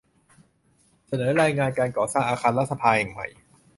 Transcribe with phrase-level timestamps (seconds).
[1.07, 3.27] เสนอรายงานการก่อสร้างอาคารรัฐสภาแห่งใหม่